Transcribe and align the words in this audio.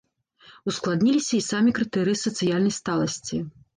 Ускладніліся 0.71 1.29
і 1.39 1.43
самі 1.49 1.73
крытэрыі 1.81 2.19
сацыяльнай 2.25 2.73
сталасці. 2.79 3.37